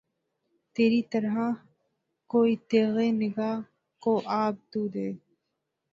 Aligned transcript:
تری 0.75 1.01
طرح 1.11 1.35
کوئی 2.29 2.53
تیغِ 2.69 2.95
نگہ 3.19 3.51
کو 4.03 4.13
آب 4.43 4.55
تو 4.71 4.81
دے 4.93 5.07